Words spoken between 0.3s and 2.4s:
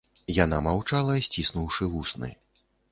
Яна маўчала, сціснуўшы вусны.